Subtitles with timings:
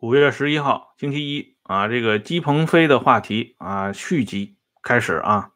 [0.00, 5.50] 五月十一号，星期一啊，这个姬鹏飞的话题啊续集开始啊。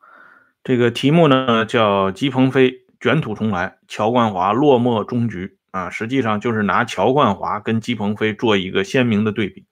[0.64, 9.64] 这个题目呢叫“姬鹏飞卷土重来，乔冠华落寞终局”啊，实际上就是拿乔冠华跟姬鹏飞做一个鲜明的对比。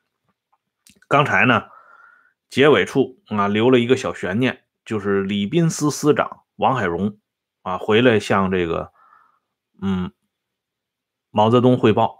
[1.08, 1.64] 刚才呢，
[2.48, 7.18] 结尾处啊留了一个小悬念，就是礼宾司司长王海荣
[7.62, 8.92] 啊回来向这个
[9.82, 10.12] 嗯
[11.32, 12.19] 毛泽东汇报。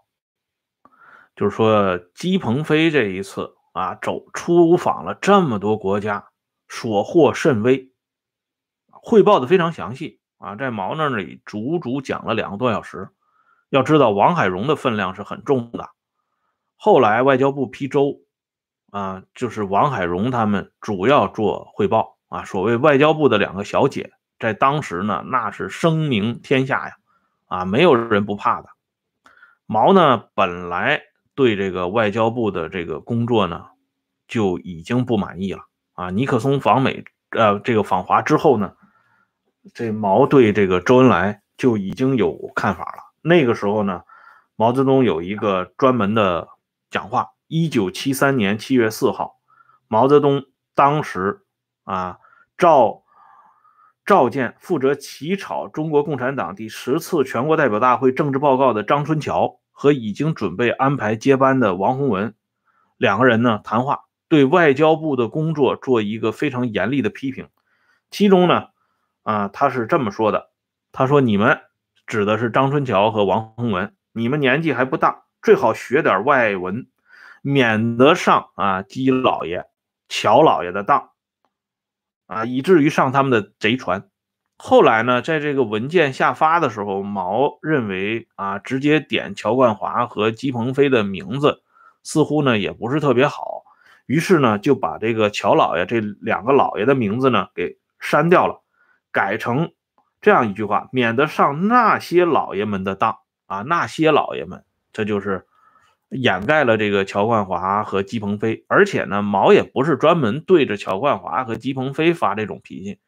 [1.41, 6.29] 就是说，姬鹏飞这一次啊，走出访了这么多国家，
[6.69, 7.91] 所获甚微，
[8.91, 13.09] 汇报的非常详细啊，在毛那里足足讲了两个多小时。
[13.71, 15.89] 要知道，王海荣的分量是很重的。
[16.77, 18.21] 后来外交部批周
[18.91, 22.45] 啊，就是王海荣他们主要做汇报啊。
[22.45, 26.97] 所谓外交部的两个小姐，在当时呢，那是声名天下呀，
[27.47, 28.69] 啊，没有人不怕的。
[29.65, 31.01] 毛呢，本来。
[31.41, 33.69] 对这个外交部的这个工作呢，
[34.29, 35.61] 就已经不满意了
[35.95, 36.11] 啊！
[36.11, 38.75] 尼克松访美，呃，这个访华之后呢，
[39.73, 43.15] 这毛对这个周恩来就已经有看法了。
[43.23, 44.03] 那个时候呢，
[44.55, 46.47] 毛泽东有一个专门的
[46.91, 47.29] 讲话。
[47.49, 49.41] 一九七三年七月四号，
[49.89, 51.47] 毛泽东当时
[51.85, 52.19] 啊
[52.59, 53.03] 召
[54.05, 59.60] 召见负责起草中国共产党第十次全国代表大会政治报告的张春桥。
[59.81, 62.35] 和已经准备安排接班的王洪文
[62.99, 67.49] 两个人呢谈话，对外交部的工作做一个非常严厉的批评。
[68.11, 68.67] 其中呢，
[69.23, 70.51] 啊，他是这么说的
[70.93, 71.63] ：“他说你们
[72.07, 76.87] 指的是张春桥和王洪文，你们年纪还不大，最好学点外文，
[77.41, 79.65] 免得上啊姬老爷、
[80.11, 81.13] 乔老爷的当，
[82.27, 84.11] 啊，以至于上他们的贼船。”
[84.63, 91.63] 后来呢，在这个文件下发的时候，毛认为啊，直接点乔冠华和姬鹏飞的名字，
[92.03, 93.63] 似乎呢也不是特别好，
[94.05, 98.61] 于是呢就把这个乔老爷这两个老爷的名字呢给删掉了，
[99.11, 99.73] 改成
[100.21, 103.17] 这样一句话，免得上那些老爷们的当
[103.47, 104.63] 啊，那些老爷们，
[104.93, 105.47] 这就是
[106.11, 112.99] 掩盖了这个乔冠华和姬鹏飞，而且呢，毛也不是专门对着乔冠华和姬鹏飞发这种脾气。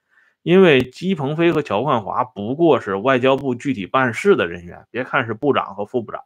[0.42, 6.20] 因为姬鹏飞和乔冠华不过是外交部具体办事的人员，别看是部长和副部长，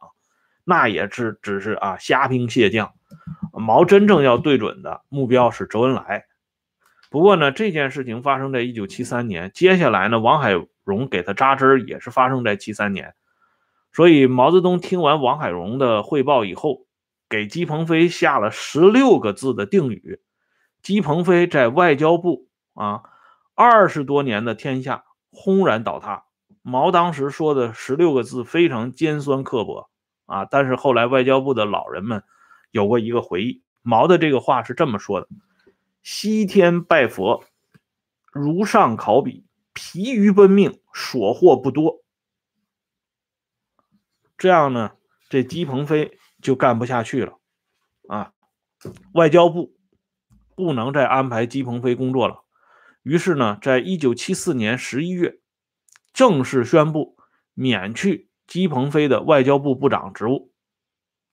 [0.63, 2.91] 那也是只是啊虾兵蟹将。
[3.53, 6.25] 毛真正要对准的目标是周恩来。
[7.11, 10.53] 不过呢，这件事情发生在一九七三年，接下来呢，王海
[10.83, 13.13] 荣给他扎针也是发生在七三年。
[13.93, 16.87] 所以毛泽东听完王海荣的汇报以后，
[17.29, 20.19] 给姬鹏飞下了十六个字的定语：
[20.81, 23.03] 姬鹏飞在外交部啊。
[23.57, 26.25] 二十多年的天下轰然倒塌。
[26.61, 29.89] 毛当时说的十六个字非常尖酸刻薄
[30.27, 32.23] 啊，但是后来外交部的老人们
[32.69, 35.27] 有过一个回忆，毛的这个话是这么说的
[36.03, 37.43] ：“西天拜佛，
[38.31, 42.03] 如上考妣，疲于奔命，所获不多。”
[44.37, 44.91] 这样呢，
[45.29, 47.39] 这姬鹏飞就干不下去了
[48.07, 48.33] 啊，
[49.13, 49.73] 外交部
[50.53, 52.43] 不能再安排姬鹏飞工作了。
[53.07, 55.39] 于是呢，在一九七四年十一月，
[56.11, 57.15] 正式宣布
[57.53, 60.51] 免去姬鹏飞的外交部部长职务，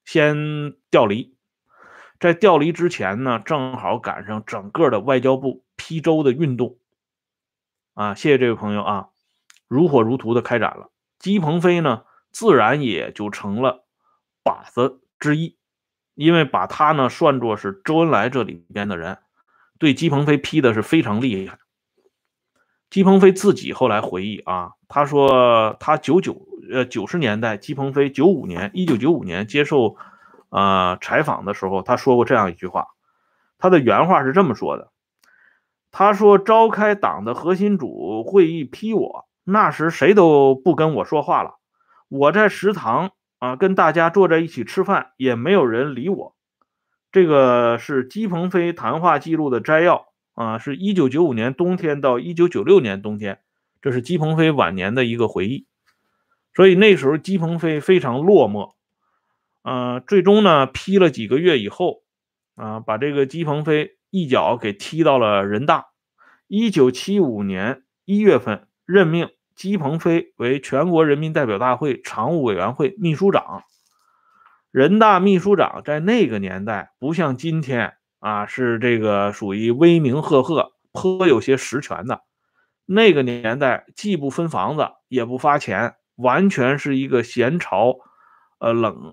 [0.04, 1.36] 先调离。
[2.20, 6.78] 在调离之前呢，正好赶上整个的外交部批周的运动，
[7.94, 9.08] 啊，谢谢这位朋友啊，
[9.66, 10.92] 如火如荼的开展了。
[11.18, 13.84] 姬鹏飞呢，自然也就成了
[14.44, 15.58] 靶子之一，
[16.14, 19.18] 因为把他呢算作是周恩来这里边的人，
[19.80, 21.58] 对姬鹏飞批的是非常厉害。
[22.94, 29.96] 姬鹏飞自己后来回忆啊，他说他九九呃九十年代，姬鹏飞九五年一九九五年接受
[30.50, 32.90] 呃采访的时候，他说过这样一句话，
[33.58, 34.92] 他的原话是这么说的：
[35.90, 41.56] 他说召开党的核心组会议批我，那时谁都不跟我说话了，
[42.06, 43.10] 我在食堂
[43.40, 46.36] 啊跟大家坐在一起吃饭，也没有人理我。
[47.10, 50.06] 这个是姬鹏飞谈话记录的摘要。
[50.34, 53.40] 啊，是一九九五年冬天到一九九六年冬天，
[53.80, 55.66] 这是姬鹏飞晚年的一个回忆。
[56.54, 58.74] 所以那时候姬鹏飞非常落寞。
[59.62, 62.02] 呃，最终呢批了几个月以后，
[62.56, 65.86] 啊，把这个姬鹏飞一脚给踢到了人大。
[66.48, 73.62] 一九七五年一月份任命姬鹏飞为全国人民代表大会常务委员会秘书长。
[74.70, 77.94] 人大秘书长在那个年代不像今天。
[78.24, 82.22] 啊，是这个属于威名赫赫、颇有些实权的。
[82.86, 87.96] 那个年代，既不分房子，也不发钱，完全是一个闲朝，
[88.60, 89.12] 呃，冷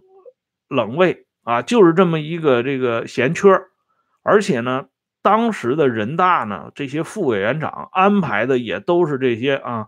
[0.70, 3.50] 冷位啊，就是这么一个这个闲缺
[4.24, 4.86] 而且呢，
[5.22, 9.88] 当时的人大呢，这些副委员长安排的也都是这些啊，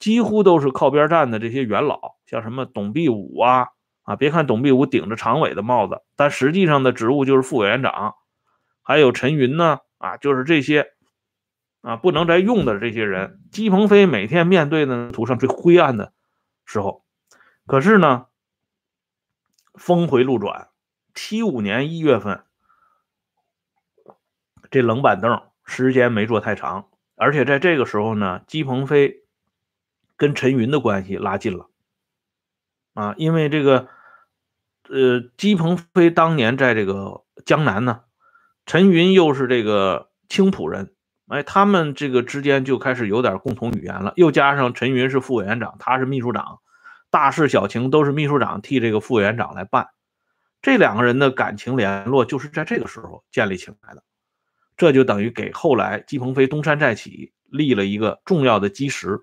[0.00, 3.68] 几乎都是靠边站的这些元老，像什么董必武啊
[4.02, 8.14] 啊，别看董必武顶着常委的帽子，但实际上的职务就是副委员长，
[8.84, 10.92] 还有陈云呢啊，就是这些
[11.80, 16.12] 啊不能再用的这些人，姬鹏飞每天面对的图上最灰暗的
[16.64, 17.04] 时候，
[17.66, 18.26] 可是呢，
[19.74, 20.68] 峰回路转。
[21.14, 22.44] 七五年一月份，
[24.70, 29.24] 这冷板凳时间没坐太长，而且在这个时候呢，姬鹏飞
[30.16, 31.70] 跟陈云的关系拉近了
[32.94, 33.88] 啊，因为这个，
[34.88, 38.02] 呃，姬鹏飞当年在这个江南呢，
[38.66, 40.94] 陈云又是这个青浦人，
[41.28, 46.60] 哎，他们这个之间就开始有点共同语言了，又加上陈云是副委员长，他是秘书长，
[47.10, 49.88] 大事小情都是秘书长替这个副委员长来办。
[50.62, 54.02] 这两个人的感情联络就是在这个时候建立起来的，
[54.78, 59.20] 这就等于给后来姬鹏飞东山再起立了一个重要的基石。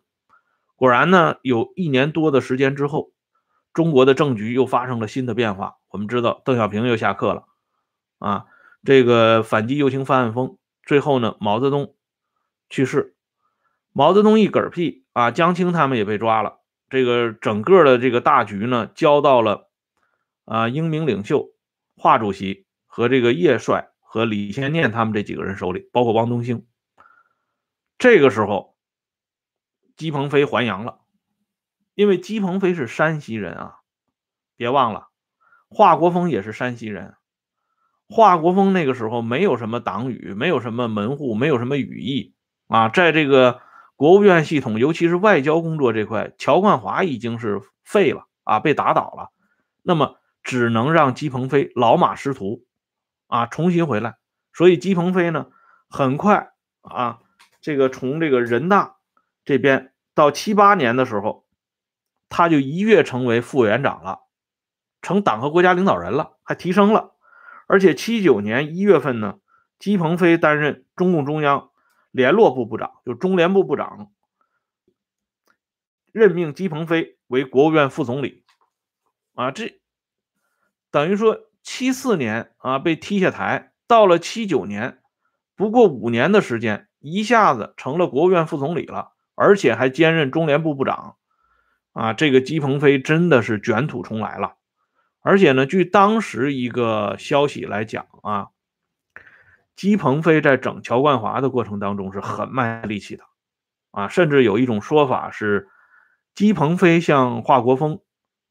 [0.75, 3.11] 果然呢，有一年多的时间之后，
[3.73, 5.77] 中国的政局又发生了新的变化。
[5.89, 7.45] 我们知道邓小平又下课了，
[8.19, 8.45] 啊，
[8.83, 11.95] 这个反击右倾翻案风，最后呢，毛泽东
[12.69, 13.15] 去世，
[13.91, 19.69] 毛泽东一嗝屁啊，江青他们也被抓了，这个整个的这个大局呢，交到了。
[20.43, 21.53] 啊，英明领袖
[21.95, 26.65] 华主席和这个叶帅和李先念他们这几个人手里，包括汪东兴。
[27.97, 28.75] 这个时候，
[29.95, 30.99] 姬鹏飞还阳了，
[31.93, 33.75] 因为姬鹏飞是山西人啊，
[34.57, 35.09] 别忘了，
[35.69, 37.15] 华国锋也是山西人。
[38.11, 42.35] 华国锋那个时候没有什么党羽，没有什么门户，没有什么羽翼
[42.67, 43.61] 啊，在这个
[43.95, 49.31] 国务院系统，尤其是外交工作这块，乔冠华已经是废了啊，被打倒了。
[49.81, 50.17] 那么。
[50.43, 52.65] 只能让姬鹏飞老马识途，
[53.27, 54.15] 啊，重新回来。
[54.53, 55.45] 所以姬鹏飞呢，
[55.87, 56.49] 很快
[56.81, 57.19] 啊，
[57.61, 58.95] 这个从这个人大
[59.45, 61.45] 这边到七八年的时候，
[62.27, 64.21] 他就一跃成为副委员长了，
[65.03, 67.11] 成党和国家领导人了，还提升了。
[67.71, 69.39] 而且七九年一月份呢，
[69.79, 71.69] 姬鹏飞担任中共中央
[72.11, 74.11] 联络部部长，就中联部部长，
[76.11, 78.43] 任命姬鹏飞为国务院副总理，
[79.35, 79.79] 啊，这。
[80.91, 84.99] 等于说，七四年啊被踢下台，到了七九年，
[85.55, 91.15] 不过五年的时间，一下子成了国务院副总理了，而且还兼任中联部部长，
[91.93, 94.57] 啊，这个姬鹏飞真的是卷土重来了。
[95.21, 98.47] 而且呢，据当时一个消息来讲啊，
[99.75, 103.23] 姬鹏飞在整乔冠华的过程当中是很卖力气的，
[103.91, 105.69] 啊，甚至有一种说法是，
[106.33, 107.99] 姬鹏飞向华国锋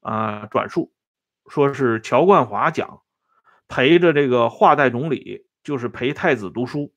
[0.01, 0.93] 啊转述。
[1.49, 3.01] 说是乔冠华讲，
[3.67, 6.93] 陪着这个华代总理，就是陪太子读书，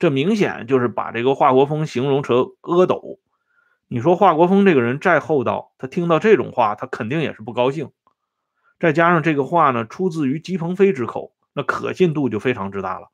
[0.00, 3.20] 这明显就是把这个华国锋形容成阿斗。
[3.86, 7.92] 你说华国锋这个人再厚道，他听到这种话，他肯定也是不高兴。
[8.82, 13.12] 再加上这个话呢，出自于姬鹏飞之口，那可信度就非常之大了。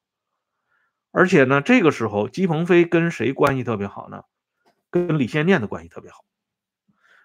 [1.10, 4.22] 而且呢，这个时候姬鹏飞跟谁关系特别好呢？
[4.88, 6.24] 跟李先念的关系特别好。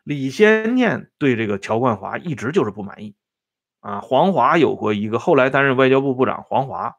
[0.03, 3.15] 李先念对这个乔冠华一直就是不满意，
[3.79, 6.97] 啊，黄华有过一个后来担任外交部部长，黄华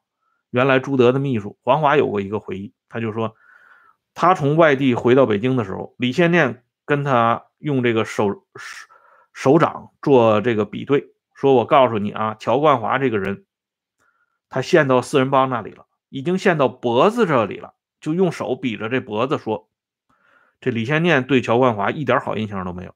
[0.48, 3.36] 原来朱德的秘书，黄华有过一个回忆，他就说，
[4.14, 8.88] 他从外地回到北京的时候，李先念跟他用这个手手
[9.34, 11.12] 手掌做这个比对，
[11.44, 13.44] 说我告诉你啊，乔冠华这个人，
[14.48, 19.68] 他陷到四人帮那里了，已经陷到脖子这里了，就用手比着这脖子说。
[20.62, 22.94] 这李先念对乔冠华一点好印象都没有，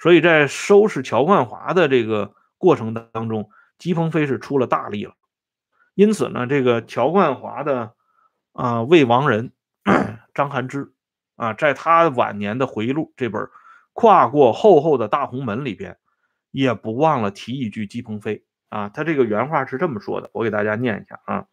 [0.00, 5.14] 所以在收拾乔冠华的这个过程当中，姬鹏飞是出了大力了。
[5.94, 7.92] 因此呢，这个乔冠华的
[8.52, 9.52] 啊未亡人
[10.34, 10.92] 张涵之
[11.36, 13.42] 啊，在他晚年的回忆录这本
[13.92, 15.99] 《跨过厚厚的大红门》里边，
[16.50, 21.46] 也不忘了提一句姬鹏飞啊，他这个原话是这么说的，我给大家念一下啊，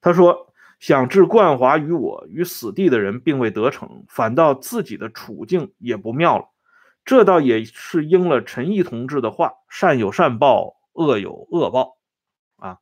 [0.00, 0.46] 他说。
[0.78, 6.50] 想置冠华于我于死地的人并未得逞，反倒自己的处境也不妙了。
[7.04, 11.98] 这倒也是应了陈毅同志的话：“善有善报，恶有恶报。”
[12.62, 12.78] 啊，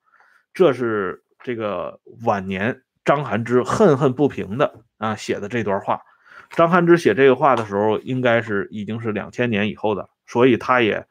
[0.52, 6.02] 这是这个晚年张涵之恨恨不平的啊写的这段话。
[6.50, 11.06] 张涵之写这个话的时候，应该是已经是两千年以后的，所以他也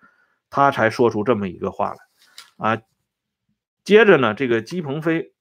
[0.56, 1.98] 他才说出这么一个话来
[2.76, 2.82] 啊。
[3.84, 5.34] 接着呢，这个姬鹏飞。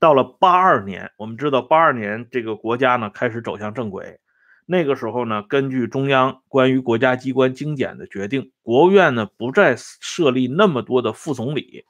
[0.00, 4.20] 到了八二年，我们知道八二年这个国家呢开始走向正轨，
[4.64, 11.84] 那个时候呢，根据中央关于国家机关精简的决定，国务院呢不再设立那么多的副总理，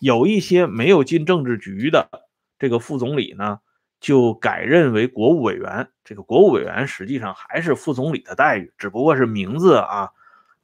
[0.00, 2.10] 有一些没有进政治局的
[2.58, 3.60] 这个副总理呢，
[4.00, 5.88] 就改任为国务委员。
[6.04, 10.10] 这个国务委员实际上还是副总理的待遇，只不过是名字啊，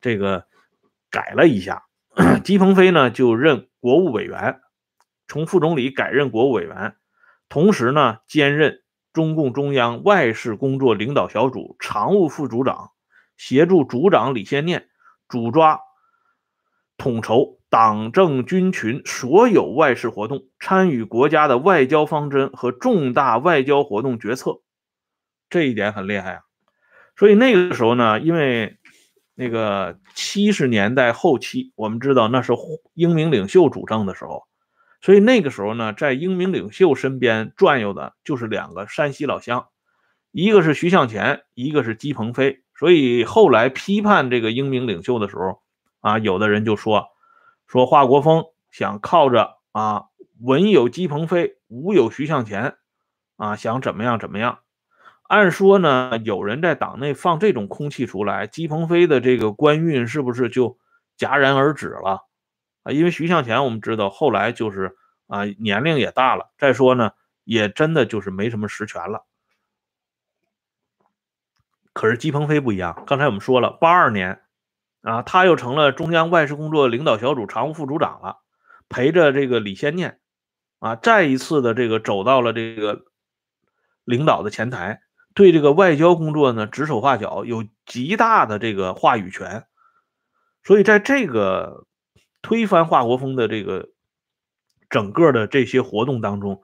[0.03, 0.45] 这个
[1.13, 1.85] 改了一下。
[2.43, 4.61] 姬鹏飞呢就任国务委员，
[5.29, 6.97] 从副总理改任国务委员，
[7.49, 8.81] 同时呢兼任。
[9.13, 12.93] 中共中央外事工作领导小组常务副组长，
[13.37, 14.89] 协助组长李先念
[15.29, 15.81] 主抓
[16.97, 24.63] 统筹党政军群所有外事活动，参与国家的外交方针和重大外交活动决策。
[25.51, 26.41] 这一点很厉害啊！
[27.15, 28.79] 所以那个时候呢，因为
[29.35, 32.53] 那个七十年代后期，我们知道那是
[32.95, 34.45] 英明领袖主政的时候。
[35.01, 39.67] 所以那个时候呢，在英明领袖身边转悠的就是两个山西老乡，
[40.31, 42.63] 一个是徐向前，一个是姬鹏飞。
[42.75, 45.61] 所以后来批判这个英明领袖的时候，
[46.01, 47.09] 啊，有的人就说，
[47.67, 50.05] 说华国锋想靠着啊，
[50.41, 52.77] 文有姬鹏飞，武有徐向前，
[53.37, 54.61] 啊，想怎么样怎么样。
[55.33, 60.77] 按说呢，有人在党内放这种空气出来，姬鹏飞的这个官运是不是就
[61.17, 62.27] 戛然而止了？
[62.83, 64.95] 啊，因为徐向前我们知道后来就是
[65.29, 67.13] 啊年龄也大了，再说呢
[67.45, 69.25] 也真的就是没什么实权了。
[71.95, 74.43] 可是姬鹏飞不一样，刚才我们说了，八二年
[75.01, 78.41] 啊他又成了中央外事工作领导小组常务副组长了，
[78.91, 80.21] 陪着这个李先念
[80.79, 83.07] 啊再一次的这个走到了这个
[84.05, 85.01] 领导的前台，
[85.35, 89.67] 对这个外交工作呢指手画脚，有极大的这个话语权。
[90.63, 91.87] 所以在这个。
[92.45, 93.93] 推翻华国锋的这个
[94.91, 96.61] 整个的这些活动当中，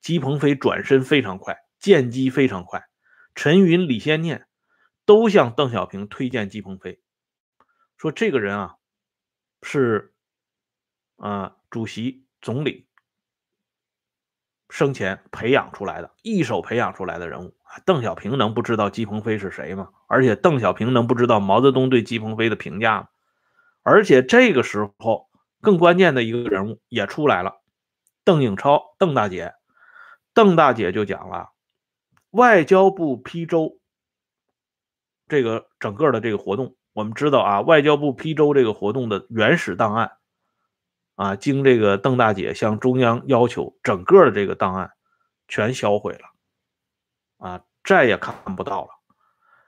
[0.00, 2.88] 姬鹏飞转身非常快，见机非常快。
[3.34, 4.48] 陈云、李先念
[5.04, 7.02] 都向邓小平推荐姬鹏飞，
[7.98, 8.76] 说这个人啊
[9.60, 10.14] 是
[11.18, 12.87] 啊主席、总理
[14.68, 17.54] 生前培养出来的，一手培养出来的人物。
[17.84, 19.88] 邓小平能不知道姬鹏飞是谁吗？
[20.06, 23.08] 而且邓小平能不知道毛泽东对姬鹏飞的评价吗？
[23.82, 25.28] 而且这个时候，
[25.60, 27.60] 更关键的一个人物也出来了，
[28.24, 29.54] 邓颖超，邓大姐，
[30.34, 31.50] 邓大姐就讲了，
[32.30, 33.78] 外交部批周
[35.28, 40.12] 这个整个的这个活动，我们知道啊，外交部批周这个活动的原始档案，
[41.18, 44.92] 啊，经这个邓大姐向中央要求，整个的这个档案
[45.48, 48.90] 全销毁了，啊，再也看不到了，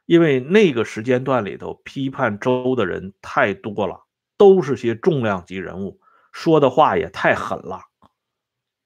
[0.07, 4.07] 因为那个时间段里头批判周的人太多了。
[4.41, 6.01] 都是些重量级人物，
[6.33, 7.83] 说的话也太狠了，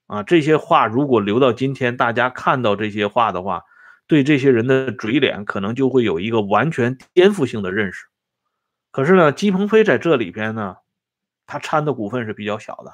[0.05, 0.21] 啊！
[0.21, 3.63] 这些话如果留到今天，大家看到这些话的话，
[4.05, 8.07] 对这些人的嘴脸可能就会有一个完全颠覆性的认识。
[8.91, 10.75] 可是呢，姬鹏飞在这里边呢，
[11.45, 12.93] 他掺的股份是比较小的，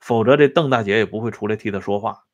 [0.00, 2.24] 否则这邓大姐也不会出来替他说话。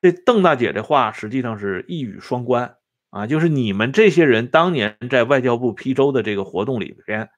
[0.00, 2.76] 这邓大姐的话实际上是一语双关
[3.10, 7.30] 啊，就是你们这些人当年在外交部批周的这个活动里边。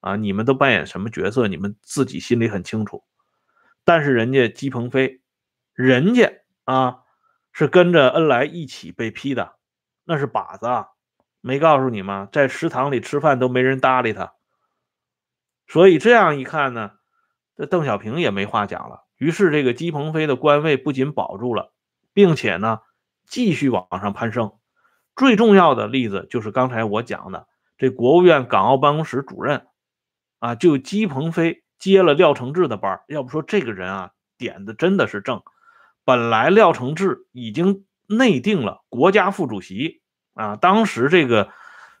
[0.00, 1.48] 啊，你们都扮演什么角色？
[1.48, 3.04] 你们自己心里很清楚。
[3.86, 5.22] 但是人家姬鹏飞，
[5.72, 6.30] 人家
[6.64, 6.98] 啊
[7.52, 9.54] 是跟着恩来一起被批的，
[10.04, 10.88] 那是靶子，啊，
[11.40, 12.28] 没告诉你吗？
[12.30, 14.34] 在食堂里吃饭都没人搭理他。
[15.66, 16.92] 所以这样一看呢，
[17.56, 19.04] 这邓小平也没话讲了。
[19.16, 21.72] 于是这个姬鹏飞的官位不仅保住了，
[22.12, 22.80] 并且呢
[23.26, 24.52] 继续往上攀升。
[25.16, 27.46] 最重要的例子就是刚才我讲的
[27.78, 29.66] 这国务院港澳办公室主任。
[30.40, 35.42] 啊，就姬鹏飞接了廖承志的班要不说这个人啊，点子真的是正。
[36.04, 40.02] 本来廖承志已经内定了国家副主席
[40.34, 41.50] 啊，当时这个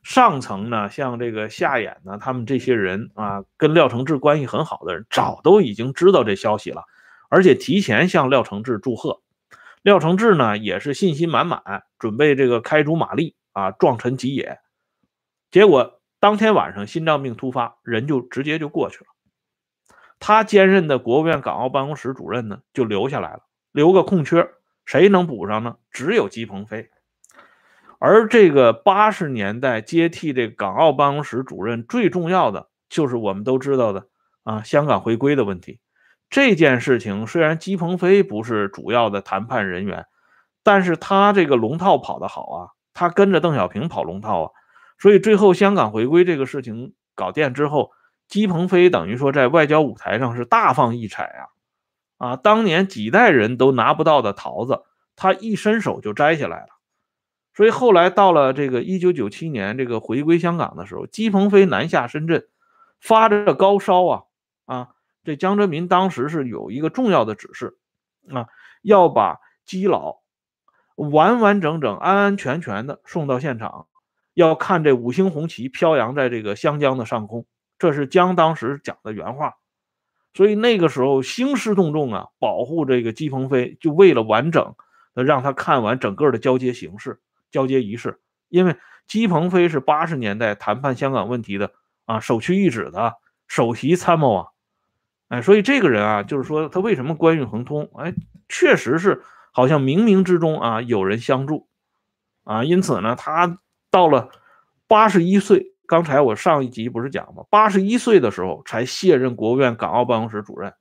[0.04, 6.84] 上层呢，像这个夏衍呢，他们这些人啊，跟廖承志关系很好的人，早都已经知道这消息了，
[7.28, 9.22] 而且提前向廖承志祝贺。
[9.82, 14.60] 廖承志呢，也是信心满满，准备这个开足马力啊，壮臣吉野。
[15.50, 16.00] 结果。
[16.20, 19.08] 当天晚上心脏病突发，人就直接就过去了。
[20.18, 23.40] 他兼任的国务院港澳办公室主任呢，就留下来了，
[23.72, 24.48] 留个空缺，
[24.86, 25.76] 谁能补上呢？
[25.90, 26.88] 只有姬鹏飞。
[27.98, 34.08] 而这个八十年代接替这港澳办公室主任，最重要的就是我们都知道的
[34.42, 35.80] 啊，香港回归的问题。
[36.28, 40.06] 这件事情虽然姬鹏飞不是主要的谈判人员，
[40.62, 44.50] 但是他这个龙套跑得好啊，他跟着邓小平跑龙套啊。
[44.98, 47.90] 所以最后香港回归这个事情搞定之后，
[48.28, 51.46] 姬鹏飞等于说在外交舞台上是大放异彩啊！
[52.18, 54.82] 啊，当年几代人都拿不到的桃子，
[55.16, 56.68] 他一伸手就摘下来了。
[57.54, 62.48] 所以后来到了这个一九九七年这个回归香港的时候，姬鹏飞南下深圳，
[63.00, 64.22] 发着高烧啊
[64.66, 64.88] 啊！
[65.22, 67.78] 这江泽民当时是有一个重要的指示
[68.28, 68.48] 啊，
[68.82, 70.20] 要把基佬
[70.96, 73.86] 完完整整、安安全全的送到现场，
[74.34, 77.46] 要看这五星红旗飘扬在这个湘江的上空。
[77.78, 79.54] 这是江当时讲的原话。
[80.34, 84.74] 所以那个时候兴师动众啊，保护这个姬鹏飞，就为了完整
[85.14, 87.20] 的让他看完整个的交接形式。
[87.54, 88.18] 交接仪式，
[88.48, 91.70] 因为姬鹏飞是八十年代谈判香港问题的
[92.04, 93.14] 啊首屈一指的
[93.46, 94.46] 首席参谋啊，
[95.28, 97.88] 哎，所以这个人啊，就是说他为什么官运亨通？
[97.94, 98.12] 哎，
[98.48, 101.68] 确实是好像冥冥之中啊有人相助
[102.42, 104.30] 啊，因此呢，他到了
[104.88, 107.44] 八十一岁，刚才我上一集不是讲吗？
[107.50, 110.74] 八十一岁的时候才卸任国务院港澳办公室主任，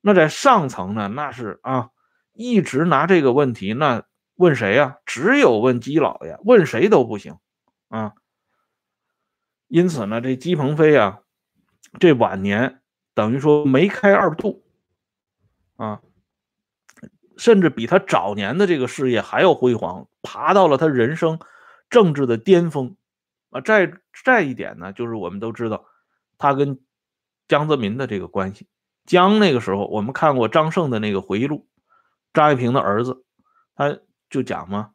[0.00, 1.88] 那在上层呢，那是啊
[2.34, 4.04] 一直拿这个问题那。
[4.38, 4.98] 问谁呀？
[5.04, 7.38] 只有问姬老爷，问谁都不行
[7.88, 8.14] 啊。
[9.66, 11.22] 因此呢，这姬鹏飞啊，
[11.98, 12.80] 这晚年
[13.14, 14.64] 等于说梅开二度
[15.74, 16.00] 啊，
[17.36, 21.40] 甚至比他早年的这个事业还要辉煌，爬到了他人生
[21.90, 22.96] 政治的巅峰
[23.50, 23.60] 啊。
[23.60, 23.92] 再
[24.24, 25.84] 再一点呢，就是我们都知道
[26.38, 26.78] 他跟
[27.48, 28.68] 江泽民的这个关系。
[29.04, 31.66] 江那个时候，我们看过张胜的那个回忆录，
[32.32, 33.24] 张爱萍的儿子，
[33.74, 33.98] 他。
[34.30, 34.90] 就讲嘛，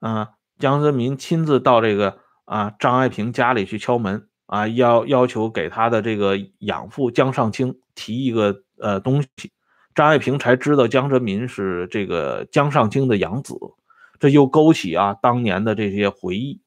[0.00, 9.28] 啊，江泽民亲自到这个啊张爱萍家里去敲门啊，要要求给他的这个养父江上清提一个呃东西，
[9.94, 13.54] 张爱萍才知道江泽民是这个江上清的养子，
[14.18, 16.60] 这又勾起啊当年的这些回忆。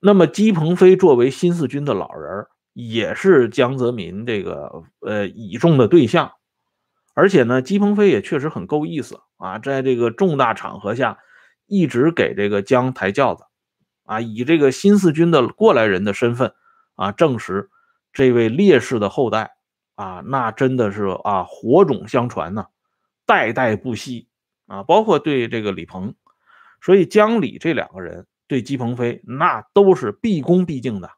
[0.00, 6.30] 那么姬鹏飞作为新四军的老人，也是江泽民这个呃倚重的对象。
[7.18, 11.18] 而且呢，姬鹏飞也确实很够意思啊，在这个重大场合下，
[11.66, 13.42] 一直给这个江抬轿子，
[14.04, 16.54] 啊，以这个新四军的过来人的身份
[16.94, 17.70] 啊，证实
[18.12, 19.56] 这位烈士的后代
[19.96, 22.68] 啊，那真的是啊，火种相传呐，
[23.26, 24.28] 代代不息
[24.68, 26.14] 啊，包括对这个李鹏，
[26.80, 31.10] 所以江李这两个人对姬鹏飞那都是毕恭毕敬的，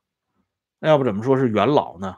[0.79, 2.17] 那要不怎么说是元老呢？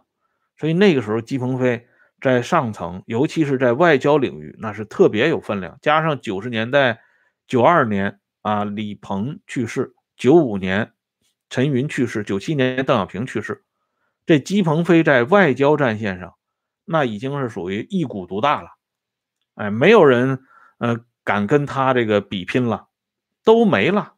[0.57, 1.89] 所以那个时候姬鹏飞。
[2.23, 5.77] 在上层，尤其是在外交领域，那是特别有分量。
[5.83, 7.01] 加上九十年代，
[7.49, 10.93] 九二年啊，李鹏去世；九五年，
[11.51, 13.65] 陈云去世；九七年，邓小平去世。
[14.25, 16.35] 这姬鹏飞在外交战线上，
[16.85, 18.69] 那已经是属于一股独大了。
[19.57, 20.45] 哎，没有人
[20.79, 22.87] 呃敢跟他这个比拼了，
[23.43, 24.15] 都没了。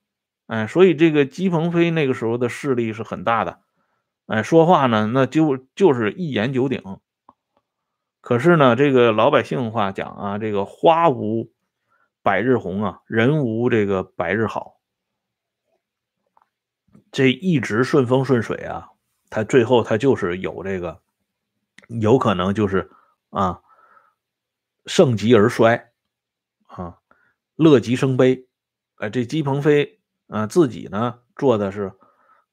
[0.46, 3.60] 哎，所以这个姬鹏飞那个时候的势力是很大的。
[4.26, 6.82] 哎，说话呢，那就就是一言九鼎。
[8.24, 11.52] 可是呢，这个老百姓话讲啊，这个花无
[12.22, 14.80] 百日红啊，人无这个百日好。
[17.12, 18.88] 这一直顺风顺水啊，
[19.28, 21.02] 他最后他就是有这个，
[22.00, 22.90] 有可能就是
[23.28, 23.60] 啊，
[24.86, 25.92] 盛极而衰
[26.66, 27.00] 啊，
[27.56, 28.48] 乐极生悲。
[28.94, 31.92] 哎，这姬鹏飞啊，自己呢做的是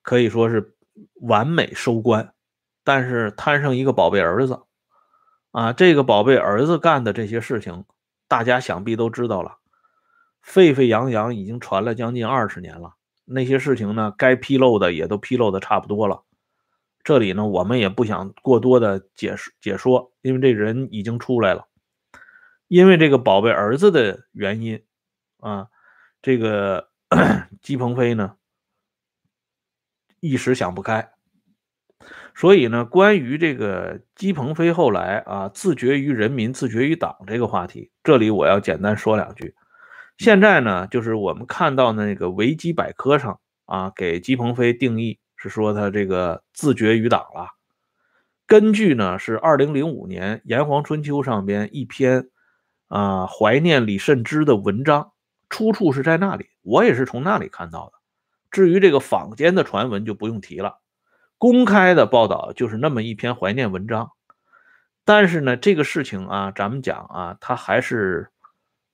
[0.01, 0.75] 可以说是
[1.21, 2.33] 完美收官，
[2.83, 4.63] 但是摊上一个宝贝儿子。
[5.51, 7.85] 啊，这个宝贝儿子干的这些事情，
[8.27, 9.57] 大家想必都知道了，
[10.41, 12.95] 沸沸扬扬，已经传了将近二十年了。
[13.25, 16.23] 那些事情呢，该披露的也都披露的差不多了。
[17.03, 21.67] 这里呢，我们也不想过多的解释解说，因为这人已经出来了。
[22.67, 24.81] 因为这个宝贝儿子的原因，
[25.39, 25.67] 啊，
[26.21, 26.89] 这个
[27.61, 28.35] 姬鹏飞呢，
[30.21, 31.11] 一时想不开。
[32.35, 39.53] 所以呢，关于这个姬鹏飞后来啊自绝于人民、自绝于党这个话题，这里我要简单说两句。
[40.17, 47.47] 现在呢，就是我们看到那个维基百科上啊，给姬鹏飞定义是说他这个自绝于党了。
[48.47, 52.29] 根据呢是二零零五年《炎黄春秋》上边一篇
[52.87, 55.11] 啊怀念李慎之的文章，
[55.49, 57.93] 出处是在那里，我也是从那里看到的。
[58.51, 60.79] 至于这个坊间的传闻就不用提了。
[61.41, 64.11] 公开的报道就是那么一篇怀念文章，
[65.03, 68.29] 但是呢，这个事情啊，咱们讲啊，它还是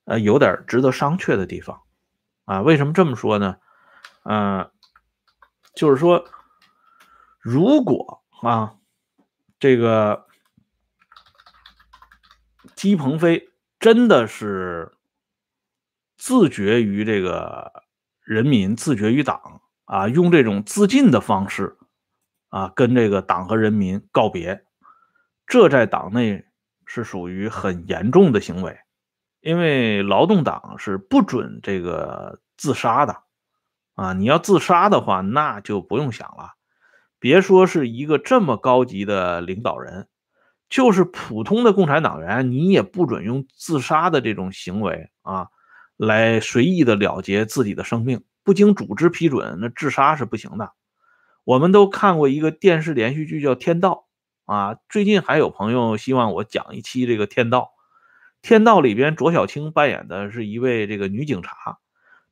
[0.06, 1.82] 呃有点值得商榷的地方
[2.46, 2.62] 啊。
[2.62, 3.58] 为什么这么说呢？
[4.22, 4.70] 嗯，
[5.74, 6.24] 就是说，
[7.38, 8.76] 如果啊，
[9.60, 10.26] 这个
[12.74, 14.96] 姬鹏飞真的是
[16.16, 17.84] 自绝于这个
[18.22, 21.76] 人民，自绝于党啊，用这种自尽的方式。
[22.48, 24.64] 啊，跟这个党和人民告别，
[25.46, 26.44] 这在党内
[26.86, 28.78] 是属于很严重的行为，
[29.40, 33.16] 因为劳动党是不准这个自杀的
[33.94, 34.12] 啊！
[34.12, 36.54] 你要自杀的话，那就不用想了。
[37.18, 40.06] 别说是一个这么高级的领导人，
[40.70, 45.48] 就是普通的共产党员，你也不准用自杀的这种行为啊，
[45.96, 50.72] 来随意的了结自己的生命，不经组织批准，那自杀是不行的。
[51.48, 54.04] 我们都看过一个电视连续剧叫《天道》
[54.52, 57.60] 啊，最近还有朋友希望我讲一期这个《天道》。
[58.46, 61.78] 《天道》里边，卓小青扮演的是一位这个女警察，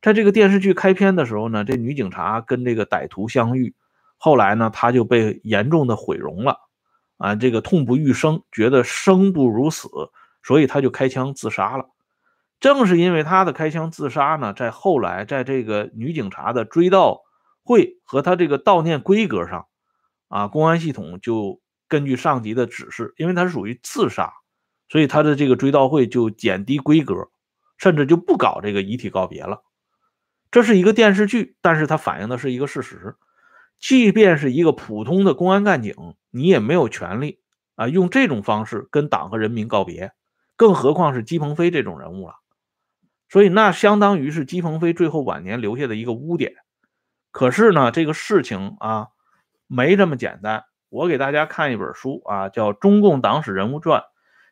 [0.03, 3.73] 在这个电视剧开篇的时候呢，这女警察跟这个歹徒相遇。
[4.17, 6.59] 后来呢，她就被严重的毁容了，
[7.17, 9.89] 啊，这个痛不欲生，觉得生不如死，
[10.43, 11.89] 所以她就开枪自杀了。
[12.59, 17.21] 正是因为她的开枪自杀呢，在后来，在这个女警察的追悼
[17.67, 19.67] 会和他这个悼念规格上，
[20.29, 24.33] 啊，公安系统就根据上级的指示，因为他是属于自杀，
[24.89, 27.29] 所以他的这个追悼会就减低规格，
[27.77, 29.61] 甚至就不搞这个遗体告别了。
[30.49, 33.17] 这是一个电视剧，但是它反映的是一个事实。
[33.79, 35.93] 即便是一个普通的公安干警，
[36.31, 37.41] 你也没有权利
[37.75, 40.13] 啊用这种方式跟党和人民告别，
[40.55, 42.35] 更何况是姬鹏飞这种人物了。
[43.29, 46.53] 所以那相当于是姬鹏飞最后晚年留下的一个污点。
[47.37, 49.09] 可是呢，这个事情啊
[49.67, 50.65] 没这么简单。
[50.89, 54.01] 我给大家看一本书啊，叫《中共党史人物传》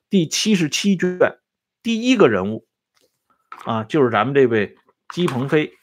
[0.08, 1.18] 第七十七卷，
[1.82, 2.68] 第一个人物
[3.64, 4.78] 啊就是咱们这位
[5.10, 5.74] 姬鹏飞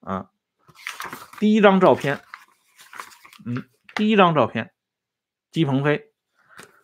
[0.00, 0.28] 啊，
[1.38, 2.20] 第一张照片。
[3.44, 3.62] 嗯，
[3.94, 4.72] 第一张照片，
[5.52, 6.10] 姬鹏飞。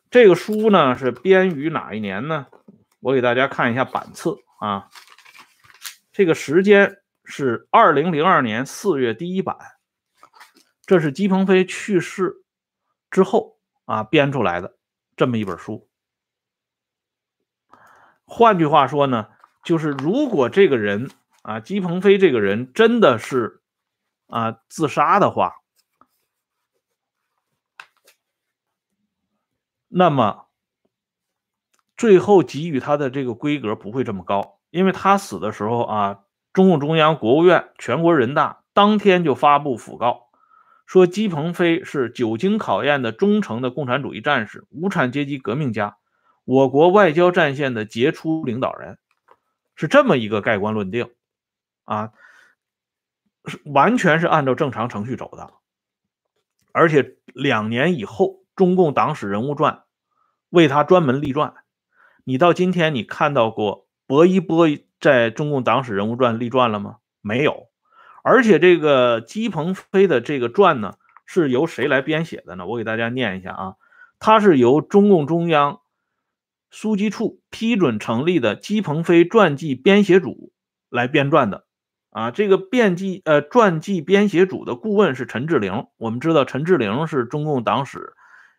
[0.09, 2.47] 这个书呢是编于哪一年呢？
[3.01, 4.89] 我给大家看一下版次啊。
[6.13, 7.02] 这个时间
[7.35, 9.57] 是二零零二年四月第一版，
[10.85, 12.45] 这是姬鹏飞去世
[13.11, 14.77] 之后啊编出来的
[15.17, 15.89] 这么一本书。
[18.27, 19.31] 换句话说呢，
[19.65, 23.63] 就是如果这个人啊，姬鹏飞这个人真的是
[24.27, 25.55] 啊自杀的话。
[29.89, 30.49] 那么，
[31.97, 36.22] 最后给予他的这个规格不会这么高，因为他死的时候啊，
[36.53, 40.29] 中共中央、国务院、全国人大当天就发布讣告，
[40.87, 45.97] 说姬鹏飞是久经考验的忠诚的共产主义战士、无产阶级革命家，
[46.45, 48.99] 我国外交战线的杰出领导人，
[49.75, 51.11] 是这么一个盖棺论定，
[51.85, 52.13] 啊，
[53.65, 55.51] 完全是按照正常程序走的，
[56.73, 58.41] 而且两年以后。
[58.55, 59.85] 中共党史人物传
[60.51, 61.55] 为他专门立传，
[62.25, 64.69] 你到今天你看到过薄一波
[65.03, 66.97] 在中共党史人物传立传了吗？
[67.21, 67.69] 没有。
[68.23, 70.95] 而且这个姬鹏飞的这个传呢，
[71.27, 72.65] 是由谁来编写的呢？
[72.67, 73.75] 我给大家念一下啊，
[74.19, 75.81] 他是由中共中央
[76.71, 80.53] 书记处批准成立的姬鹏飞传记编写组
[80.89, 81.67] 来编撰的。
[82.11, 85.87] 啊，这个编辑呃传记编写组的顾问是陈志玲。
[85.97, 88.15] 我们知道陈志玲是中共党史。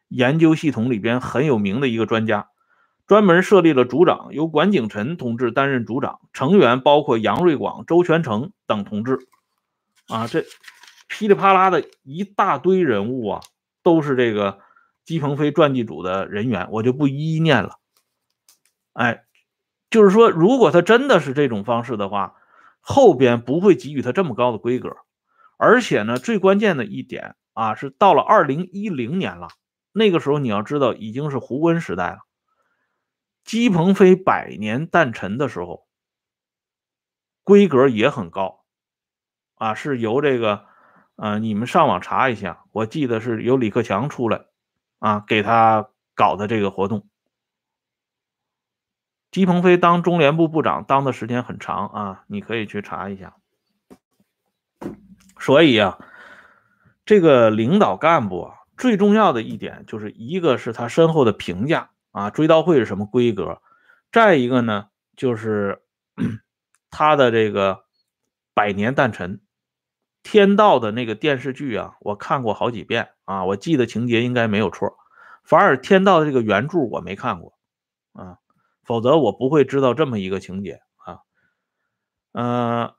[0.09, 2.49] 研究系统里边很有名的一个专家，
[3.05, 9.27] 专门设立了组长，由管景臣同志担任组长，成员包括杨瑞广、周全成等同志。
[10.07, 10.45] 啊，这
[11.07, 13.41] 噼里啪啦的一大堆人物啊，
[13.83, 14.59] 都是这个
[15.05, 17.77] 姬鹏飞传记组的人员，我就不一一念了。
[18.93, 19.23] 哎，
[19.89, 22.35] 就是说，如果他真的是这种方式的话，
[22.79, 24.95] 后边不会给予他这么高的规格。
[25.57, 29.49] 而且呢，最关键的一点啊，是到了二零一零年了。
[29.91, 32.19] 那个时候你要知道，已经是胡温时代了。
[33.43, 35.87] 姬鹏飞百年诞辰的时候，
[37.43, 38.63] 规格也很高，
[39.55, 40.65] 啊，是由这个，
[41.15, 44.45] 呃，你们上网查一下，我记得是由李克强出来，
[44.99, 47.07] 啊，给他搞的这个活动。
[49.29, 53.35] 姬鹏飞当中联部部长当的时间很长啊，你可以去查一下。
[55.39, 55.99] 所以啊，
[57.03, 58.59] 这个领导干部啊。
[58.75, 63.61] 最重要的一点就是一个是他身后的评价啊，追悼会是什么规格？
[64.11, 65.83] 再一个呢，就是
[66.89, 67.83] 他的这个
[68.53, 69.41] 百年诞辰，
[70.21, 74.95] 天道的那个电视剧啊，我看过好几遍啊，我记得情节应该没有错。
[75.43, 77.57] 反而天道的这个原著我没看过
[78.13, 78.37] 啊，
[78.83, 81.19] 否则我不会知道这么一个情节啊。
[82.31, 82.93] 嗯，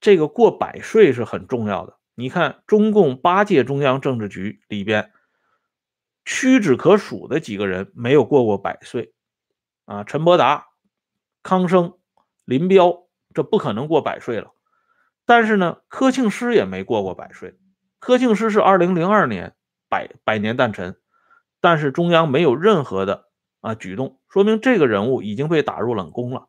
[0.00, 1.98] 这个过百岁是很重要的。
[2.16, 5.12] 你看，中共八届中央政治局里边，
[6.32, 9.12] 屈指可数的几个人没有过过百岁，
[9.84, 10.68] 啊，陈伯达、
[11.42, 11.98] 康生、
[12.44, 14.52] 林彪，这不可能过百岁了。
[15.26, 17.58] 但是呢，柯庆施也没过过百岁。
[17.98, 19.56] 柯庆施是二零零二年
[19.88, 21.00] 百百年诞辰，
[21.60, 23.24] 但是中央没有任何的
[23.60, 26.46] 啊举动，说明这个人物已经被打入冷宫了。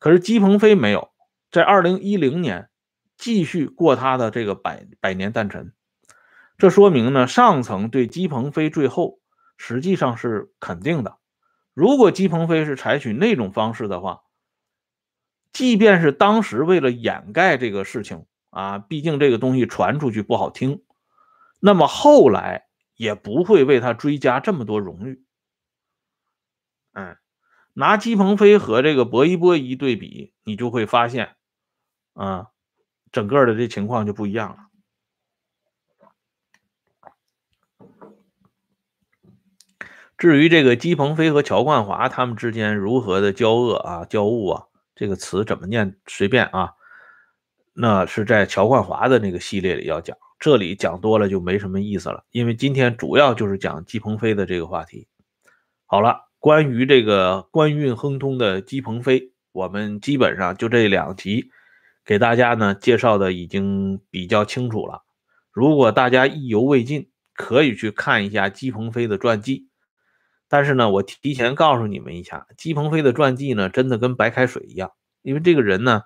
[0.00, 1.12] 可是姬鹏飞没有，
[1.52, 2.70] 在二零一零年
[3.16, 5.72] 继续过他的这个百百年诞辰。
[6.58, 9.20] 这说明呢，上层对姬鹏飞最后
[9.58, 11.18] 实际上是肯定的。
[11.74, 14.22] 如果姬鹏飞是采取那种方式的话，
[15.52, 20.82] 即便是当时为了掩盖这个事情啊，毕竟这个东西传出去不好听，
[21.60, 25.22] 那么后来也不会为他追加这么多荣誉。
[26.92, 27.18] 嗯，
[27.74, 31.36] 拿姬鹏飞和这个薄一波一对比，你就会发现，
[32.14, 32.48] 啊，
[33.12, 34.65] 整个的这情况就不一样了。
[40.18, 46.70] 至于这个姬鹏飞和乔冠华他们之间如何的交恶啊、交恶啊，这个词怎么念随便啊，
[47.74, 55.06] 那是在乔冠华的那个系列里要讲，这里讲多了就没什么意思了，因为今天主要就是讲姬鹏飞的这个话题。
[55.84, 61.50] 好了，关于这个官运亨通的姬鹏飞，我们基本上就这两集
[62.06, 65.02] 给大家呢介绍的已经比较清楚了。
[65.52, 69.68] 如果大家意犹未尽，可以去看一下姬鹏飞的传记。
[70.48, 76.02] 但是呢，我提前告诉你们一下，姬鹏飞的传记呢，真的跟白开水一样，因为这个人呢，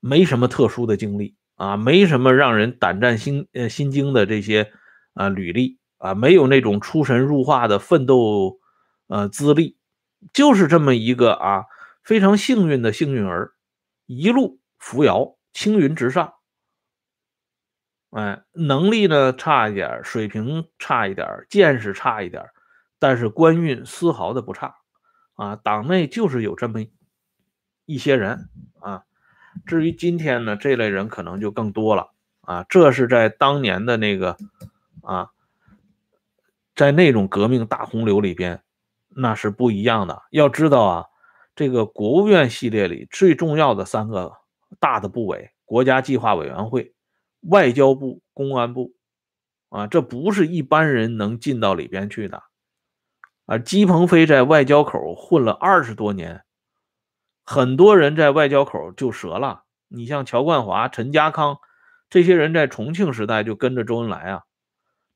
[0.00, 4.72] 没什么特殊的经历啊，没什么让人胆战心呃心惊的这些
[5.14, 8.58] 啊履历啊，没有那种出神入化的奋斗
[9.06, 9.76] 呃资历，
[10.32, 11.64] 就是这么一个啊
[12.02, 13.52] 非常幸运的幸运儿，
[14.06, 16.34] 一路扶摇，青云直上。
[18.10, 22.42] 哎，能力呢差一点，水平差一点，见识差一点。
[23.00, 24.76] 但是官运丝毫的不差，
[25.34, 26.84] 啊，党内就是有这么
[27.86, 29.02] 一些人啊。
[29.66, 32.64] 至于今天呢，这类人可能就更多了啊。
[32.68, 34.36] 这是在当年的那个
[35.02, 35.30] 啊，
[36.76, 38.62] 在那种革命大洪流里边，
[39.08, 40.22] 那是不一样的。
[40.30, 41.06] 要知道啊，
[41.56, 44.32] 这个国务院系列里最重要的三个
[44.78, 46.94] 大的部委——国家计划委员会、
[47.40, 48.92] 外交部、公安部，
[49.70, 52.42] 啊，这不是一般人能进到里边去的。
[53.50, 56.44] 啊，姬鹏飞在外交口混了二十多年，
[57.44, 59.64] 很多人在外交口就折了。
[59.88, 61.58] 你像乔冠华、陈家康
[62.08, 64.42] 这些人，在重庆时代就跟着周恩来啊，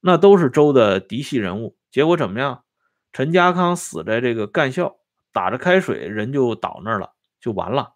[0.00, 1.76] 那都是周的嫡系人物。
[1.92, 2.64] 结果怎么样？
[3.12, 4.96] 陈家康死在这个干校，
[5.32, 7.94] 打着开水，人就倒那儿了，就完了。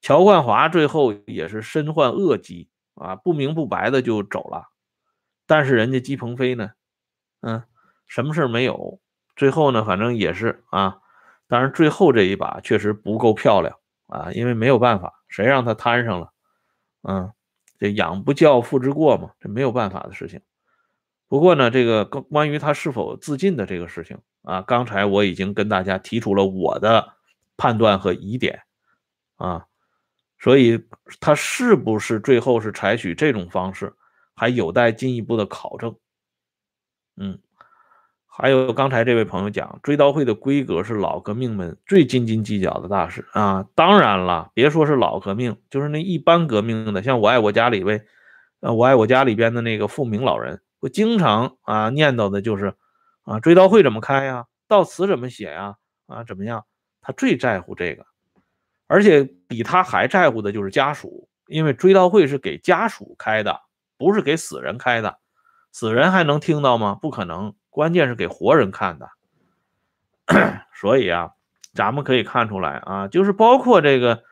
[0.00, 4.70] 乔冠华最后也是身患恶疾啊，不明不白的就走了。
[5.46, 6.70] 但是人家姬鹏飞呢，
[7.42, 7.62] 嗯，
[8.06, 8.98] 什么事没有。
[9.36, 10.98] 最后呢，反正也是啊，
[11.46, 16.32] 当然最后这一把确实不够漂亮啊，因为没有办法，谁让他摊上了，
[17.02, 17.30] 嗯，
[17.78, 20.40] 这养不教父之过嘛，这没有办法的事情。
[21.28, 27.14] 不过呢，这个关关于他是否自尽的这个事情啊，刚才我已经跟大家提出了我的
[27.56, 28.62] 判断和疑点
[29.36, 29.66] 啊，
[30.38, 30.86] 所以
[31.20, 33.92] 他是不是最后是采取这种方式，
[34.34, 35.94] 还有待进一步的考证，
[37.16, 37.38] 嗯。
[38.38, 43.66] 还有刚才这位朋友讲，追悼会的规格是老革命们最斤斤计较的大事啊！
[43.74, 48.04] 当然了，别说是老革命，就是那一般革命的，像我爱我家里边，
[48.60, 52.74] 呃，我爱我家里边的那个富明老人，我经常啊念叨的就是
[53.22, 54.44] 啊，追悼会怎么开呀？
[54.68, 55.76] 悼词怎么写呀？
[56.06, 56.62] 啊，怎么样？
[57.00, 58.04] 他最在乎这个，
[58.86, 63.62] 而且比他还在乎的就是家属，因为追悼会是给家属开的，
[63.96, 65.20] 不是给死人开的，
[65.72, 66.98] 死人还能听到吗？
[67.00, 67.54] 不可能。
[67.76, 69.10] 关键是给活人看的，
[70.72, 71.32] 所以啊，
[71.74, 74.22] 咱们可以看出来啊，就是包括这个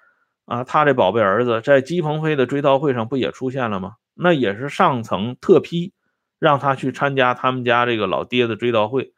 [0.46, 3.96] 啊，他这宝贝儿子在姬鹏飞的追悼会上不也出现了吗？
[4.14, 5.92] 那也是上层特批
[6.38, 9.12] 让他去参加他们家这个老爹的追悼会，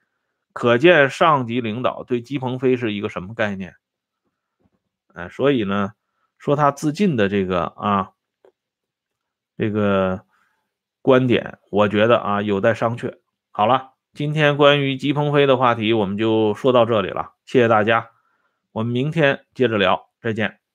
[0.52, 3.76] 可见上级领导对姬鹏飞是一个什么概念？
[5.14, 5.92] 哎，所以呢，
[6.36, 8.10] 说他自尽的这个啊，
[9.56, 10.24] 这个
[11.00, 13.18] 观点，我觉得啊，有待商榷。
[13.52, 13.92] 好了。
[14.16, 17.34] 今天关于吉鹏飞的话题，我们就说到这里了。
[17.44, 18.08] 谢谢大家，
[18.72, 20.65] 我们明天接着聊，再见。